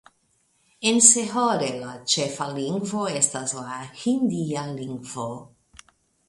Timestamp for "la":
1.83-1.91, 3.59-3.77